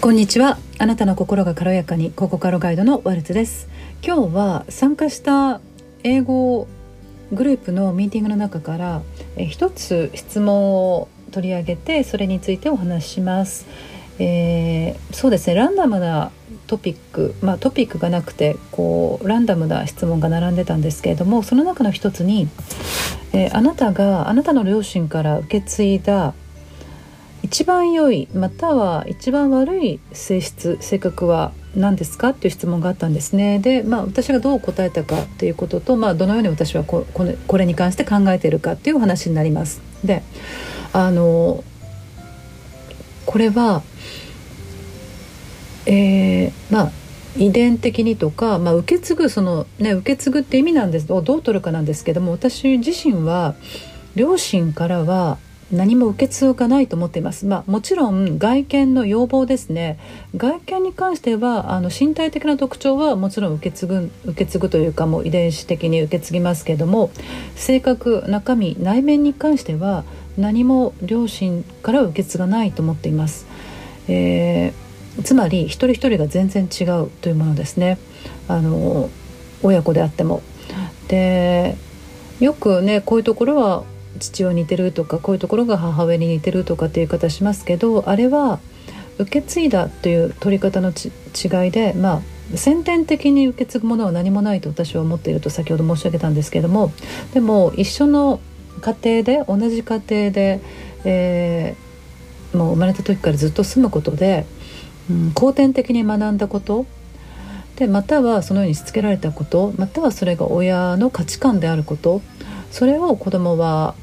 [0.00, 0.56] こんにちは。
[0.78, 3.68] あなたの心が軽やかにココカロガイドのワルツです。
[4.02, 5.60] 今日は参加した
[6.04, 6.66] 英語
[7.32, 9.02] グループのミーティングの中から
[9.36, 13.66] え一つ質問を取り上げてそれについてお話しします、
[14.18, 15.54] えー、そうですね。
[15.54, 16.30] ランダムな
[16.66, 22.48] トピックまあトピックがなくてこうランダムな質問が並んでたんですけれどもその中の一つに、
[23.34, 26.32] えー、あなたがあなたの両親から受け継いだ
[27.42, 39.80] 一番良いまたは一番悪い性質性格は何ですかっていう質問があったんですねで、まあ、私がどう答えたかということと、まあ、どのように私はここれこれに関して考えているかっていうお話になります。
[40.04, 40.22] で
[40.92, 41.62] あの
[43.26, 43.82] これは、
[45.86, 46.92] えー、まあ
[47.36, 53.54] 遺伝的にとか、まあ、受け継ぐその、ね、受け継ぐって意味なんですどう取るかなんですけども私自身は
[54.16, 55.38] 両親からは
[55.72, 57.46] 何も受け継がないと思っています。
[57.46, 59.98] まあ、もちろん外見の要望ですね。
[60.36, 67.10] 外見に関してはあの身体的な特徴はもちろん受け継ぐ受け継ぐというかもう遺伝子的に受け継ぎますけども、
[67.54, 70.04] 性格中身内面に関しては
[70.36, 73.46] 何も両親から受け継がないと思っています。
[74.08, 77.98] えー、つまり一人一人が全然違うというものですね。
[78.48, 79.08] あの
[79.62, 80.42] 親子であっても。
[81.06, 81.76] で
[82.40, 83.84] よくねこういうところは
[84.18, 88.60] 父親似てるとかこういうところが母親に似てるとかっていう言い方しますけどあれは
[89.18, 92.22] 受け継いだという取り方の違いでま
[92.54, 96.92] あ先天的に受け継ぐものは何もないと私は思っていると先ほど申し上げたんですけども
[97.32, 98.40] でも一緒の
[98.80, 100.60] 家庭で同じ家庭で、
[101.04, 104.46] えー、もう生まれた時からずっと住むことで、
[105.08, 106.86] うん、後天的に学んだこと
[107.76, 112.20] でまたはそのようにしつけられたことまたはそれが親の価値観であること
[112.70, 113.94] それを子どもは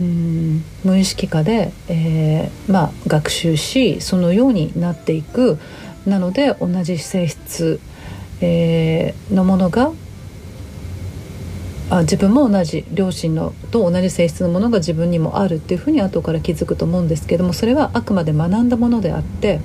[0.00, 5.58] うん無意識化で、えー、まあ、学習しそのようになっていく。
[6.06, 7.80] なので同じ性質、
[8.40, 9.92] えー、のものが
[11.90, 19.60] あ自分も同じ両親のと同じ性質のものが自分にもあるっていうふうに後から気づくと思うんですけどもそれはあくまで学んだものであって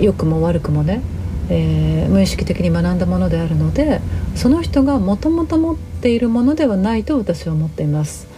[0.00, 1.02] 良くも悪くもね
[1.50, 4.00] えー、無意識的に学んだものであるので
[4.36, 8.28] その人がもともと持っているものではないと私は思っています。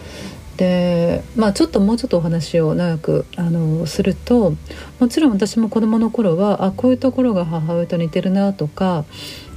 [0.57, 4.53] でまあちょっともうちょっとお話を長くあのすると
[4.99, 9.05] もちろん私も子どもの頃はあこういうところが母親と似てるなとか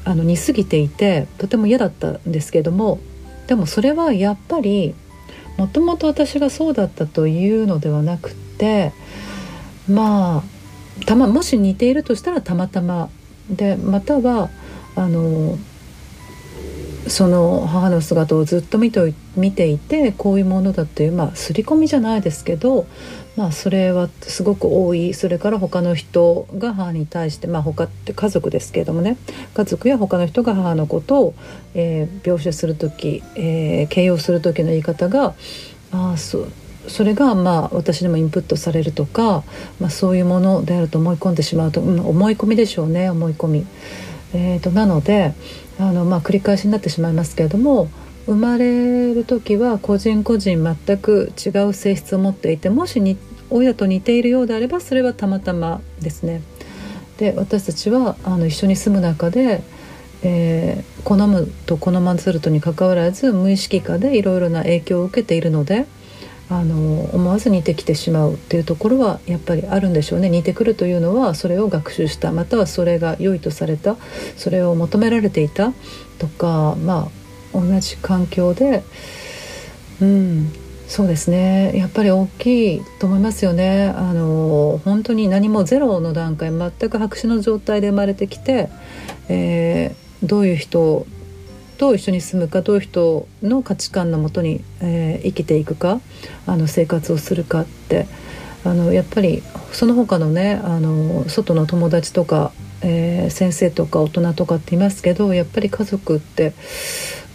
[0.04, 2.98] あの似すぎていてとても嫌だったんですけども
[3.46, 4.94] でもそれはやっぱり
[5.58, 8.92] もともと私がそうだったというのではなくて
[9.88, 13.10] まあたまもし似ているとしたらたまたま
[13.50, 14.50] でまたは
[14.96, 15.58] あの
[17.08, 22.86] その母の姿をずっと見て見ていてこういうものだっていうまあ刷り込みじゃないですけど、
[23.36, 25.14] まあ、それはすごく多い。
[25.14, 29.18] それから他の人が母に対してまあ他って家族ですけれどもね。
[29.54, 31.34] 家族や他の人が母のことを、
[31.74, 35.34] えー、描写する時、えー、形容する時の言い方が
[35.92, 36.52] ああそう
[36.88, 39.44] それがまあ私でもインプットされるとか、
[39.80, 43.66] まあ、そういうものであると思い込んでしまうと、うん、思い込みでしょうね思い込み。
[44.34, 45.34] えーと、なので
[45.78, 47.88] あの、まあ、繰り返しになってしまいますけれども
[48.26, 53.16] 生まれる時は個人個人全く違う性質を持っていてもしに
[53.50, 56.42] 親と似ているようであればそれはたまたまですね。
[57.18, 59.62] で私たちはあの一緒に住む中で、
[60.22, 65.86] えー、好むと好まずるとにかかわらず無意識化でいろいろな影響を受けているので
[66.48, 70.30] あの思わず似てきてしまうっていうところはやっぱりあるんでしょうね。
[70.30, 72.30] 似てくるというのはそれを学習した。
[72.30, 73.96] またはそれが良いとされた。
[74.36, 75.72] それを求められていた
[76.18, 76.76] とか。
[76.76, 77.08] ま
[77.54, 78.84] あ同じ環境で。
[80.00, 80.52] うん。
[80.88, 81.76] そうですね。
[81.76, 83.92] やっぱり大きいと思いますよね。
[83.96, 88.68] あの本当に何もゼロの段階全く白紙の状態で生まれてきて、
[89.28, 91.06] えー、どういう人
[91.76, 96.00] と一緒に住むかどういう人の価値観のもとに、えー、生きていくか
[96.46, 98.06] あの生活をするかって
[98.64, 99.42] あのやっぱり
[99.72, 102.52] その他のねあの外の友達とか、
[102.82, 106.52] えー、先生とか大人とかっていますけどやっぱり家族って、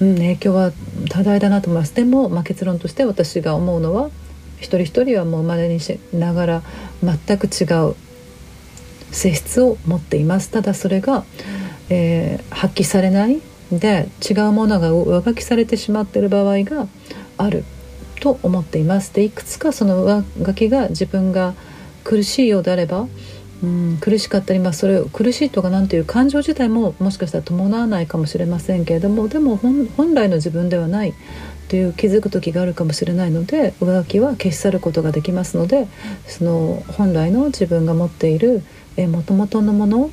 [0.01, 0.71] うん、影響は
[1.09, 1.95] 多大だなと思います。
[1.95, 4.09] でも、まあ、結論として私が思うのは
[4.57, 6.61] 一人一人はもう生まれにしながら
[7.03, 7.95] 全く違う
[9.11, 10.49] 性質を持っています。
[10.49, 11.23] ただそれが、
[11.89, 13.41] えー、発揮されない
[13.79, 16.87] で違うものが上書きされてしまっている場合が
[17.37, 17.63] ある
[18.19, 19.13] と思っています。
[19.13, 21.53] でいくつかその上書きが自分が
[22.03, 23.07] 苦しいようであれば
[23.63, 31.13] うん苦しかったり、まあ、それ苦しいとかなんていう感情自体ももしかしたら伴わないかもしれませんけれどもでも本来の自分ではない
[31.67, 35.87] という気づく時があるかもしれないので上書きは消し去ることができますので
[36.27, 38.63] その本来の自分が持っている
[38.97, 40.09] もともとのもの、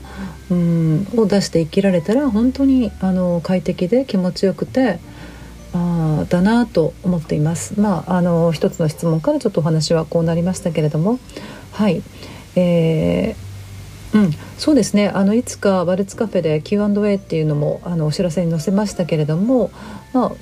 [0.50, 5.00] うん、を出して生きられたら本当にあの快適で気持ちよくて
[5.74, 7.78] あだなと思っています。
[7.78, 11.18] まああの一つの質問からちょっとお話はこうなりましたけれども
[11.72, 12.02] はい、
[12.56, 19.70] えー、うん、そうですねあのいつかワルツカフェで Q&A っていうのもあのお知らせに載せましたけれども、
[20.12, 20.32] まあ、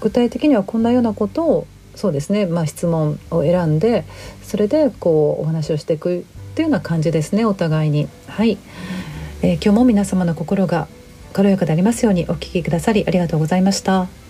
[0.00, 4.04] 具体的にはこんなようなことをそうですね、まあ、質問を選んで
[4.42, 6.22] それでこうお話をしていくっ
[6.54, 8.08] ていうような感じですねお互いに。
[8.26, 8.58] はい、
[9.42, 10.88] えー、今日も皆様の心が
[11.32, 14.29] 軽やかでありますようにお聞きくださりありがとうございました。